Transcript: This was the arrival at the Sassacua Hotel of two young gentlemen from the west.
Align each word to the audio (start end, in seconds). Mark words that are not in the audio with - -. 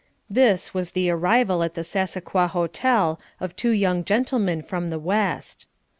This 0.31 0.73
was 0.73 0.93
the 0.93 1.11
arrival 1.11 1.61
at 1.61 1.75
the 1.75 1.83
Sassacua 1.83 2.47
Hotel 2.49 3.19
of 3.39 3.55
two 3.55 3.69
young 3.69 4.03
gentlemen 4.03 4.63
from 4.63 4.89
the 4.89 4.97
west. 4.97 5.67